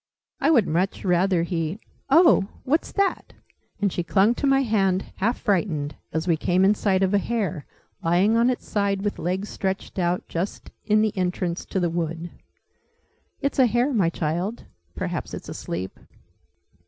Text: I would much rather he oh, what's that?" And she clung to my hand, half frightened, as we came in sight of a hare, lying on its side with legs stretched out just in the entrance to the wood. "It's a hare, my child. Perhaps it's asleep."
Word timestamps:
I 0.39 0.49
would 0.49 0.65
much 0.65 1.05
rather 1.05 1.43
he 1.43 1.79
oh, 2.09 2.47
what's 2.63 2.91
that?" 2.93 3.33
And 3.79 3.93
she 3.93 4.01
clung 4.01 4.33
to 4.33 4.47
my 4.47 4.61
hand, 4.63 5.05
half 5.17 5.37
frightened, 5.37 5.95
as 6.11 6.27
we 6.27 6.37
came 6.37 6.65
in 6.65 6.73
sight 6.73 7.03
of 7.03 7.13
a 7.13 7.19
hare, 7.19 7.67
lying 8.01 8.35
on 8.35 8.49
its 8.49 8.67
side 8.67 9.03
with 9.03 9.19
legs 9.19 9.49
stretched 9.49 9.99
out 9.99 10.27
just 10.27 10.71
in 10.85 11.01
the 11.03 11.15
entrance 11.15 11.65
to 11.67 11.79
the 11.79 11.91
wood. 11.91 12.31
"It's 13.41 13.59
a 13.59 13.67
hare, 13.67 13.93
my 13.93 14.09
child. 14.09 14.65
Perhaps 14.95 15.35
it's 15.35 15.49
asleep." 15.49 15.99